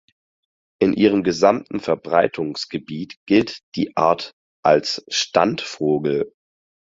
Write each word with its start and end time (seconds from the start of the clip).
In 0.79 0.93
ihrem 0.93 1.21
gesamten 1.21 1.79
Verbreitungsgebiet 1.79 3.19
gilt 3.27 3.59
die 3.75 3.95
Art 3.95 4.33
als 4.63 5.05
Standvogel. 5.09 6.33